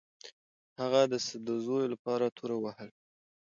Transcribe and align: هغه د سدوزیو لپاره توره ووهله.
هغه 0.81 1.01
د 1.11 1.13
سدوزیو 1.27 1.91
لپاره 1.93 2.33
توره 2.37 2.55
ووهله. 2.57 2.95